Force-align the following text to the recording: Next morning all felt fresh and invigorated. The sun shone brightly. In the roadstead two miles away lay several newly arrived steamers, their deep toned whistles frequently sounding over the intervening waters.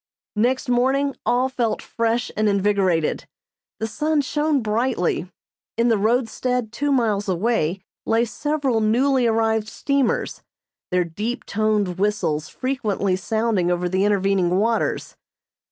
Next 0.37 0.67
morning 0.67 1.15
all 1.27 1.47
felt 1.47 1.79
fresh 1.79 2.31
and 2.35 2.49
invigorated. 2.49 3.27
The 3.79 3.85
sun 3.85 4.21
shone 4.21 4.63
brightly. 4.63 5.31
In 5.77 5.89
the 5.89 5.97
roadstead 5.99 6.71
two 6.71 6.91
miles 6.91 7.29
away 7.29 7.81
lay 8.07 8.25
several 8.25 8.81
newly 8.81 9.27
arrived 9.27 9.67
steamers, 9.67 10.41
their 10.89 11.03
deep 11.05 11.45
toned 11.45 11.99
whistles 11.99 12.49
frequently 12.49 13.15
sounding 13.15 13.69
over 13.69 13.87
the 13.87 14.03
intervening 14.03 14.57
waters. 14.57 15.15